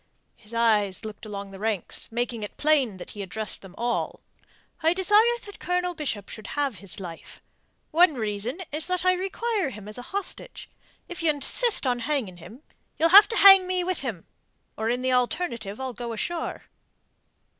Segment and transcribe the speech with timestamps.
[0.35, 4.21] His eyes looked along the ranks, making it plain that he addressed them all.
[4.81, 7.39] "I desire that Colonel Bishop should have his life.
[7.91, 10.67] One reason is that I require him as a hostage.
[11.07, 12.63] If ye insist on hanging him,
[12.97, 14.25] ye'll have to hang me with him,
[14.75, 16.63] or in the alternative I'll go ashore."